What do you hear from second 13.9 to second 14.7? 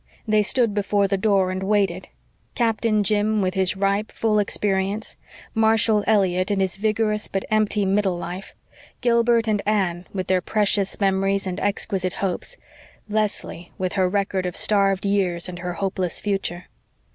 her record of